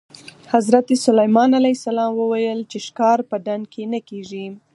حضرت 0.53 0.87
سلیمان 1.05 1.49
علیه 1.59 1.75
السلام 1.79 2.11
وویل 2.15 2.59
چې 2.71 2.77
ښکار 2.85 3.19
په 3.29 3.35
ډنډ 3.45 3.63
کې 3.73 3.83
نه 3.93 3.99
کېږي. 4.09 4.45